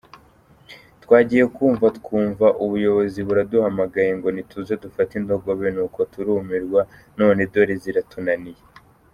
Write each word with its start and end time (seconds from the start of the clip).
Twagiye 1.03 1.45
kumva 1.55 1.85
twumva 1.97 2.45
ubuyobozi 2.63 3.19
buraduhamagaye 3.27 4.11
ngo 4.17 4.27
nituze 4.35 4.73
dufate 4.83 5.11
indogobe 5.19 5.67
nuko 5.75 5.99
turumirwa 6.11 6.81
none 7.19 7.41
dore 7.51 7.75
ziratunaniye”. 7.85 8.61